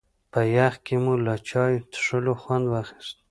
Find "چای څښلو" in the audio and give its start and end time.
1.49-2.33